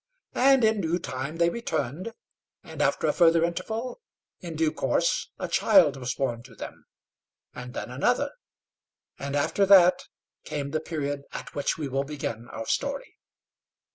And 0.33 0.63
in 0.63 0.81
due 0.81 0.97
time 0.97 1.35
they 1.37 1.51
returned; 1.51 2.11
and 2.63 2.81
after 2.81 3.05
a 3.05 3.13
further 3.13 3.43
interval, 3.45 4.01
in 4.39 4.55
due 4.55 4.71
course, 4.71 5.29
a 5.37 5.47
child 5.47 5.95
was 5.95 6.15
born 6.15 6.41
to 6.41 6.55
them; 6.55 6.85
and 7.53 7.75
then 7.75 7.91
another; 7.91 8.31
and 9.19 9.35
after 9.35 9.63
that 9.67 10.05
came 10.43 10.71
the 10.71 10.79
period 10.79 11.25
at 11.33 11.53
which 11.53 11.77
we 11.77 11.87
will 11.87 12.03
begin 12.03 12.47
our 12.49 12.65
story. 12.65 13.19